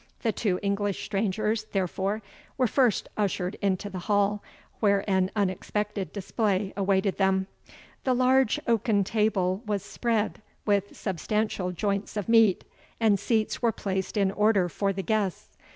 [0.23, 2.23] The two English strangers, therefore,
[2.57, 4.41] were first ushered into the hall,
[4.79, 7.45] where an unexpected display awaited them.
[8.03, 12.63] The large oaken table was spread with substantial joints of meat,
[12.99, 15.55] and seats were placed in order for the guests.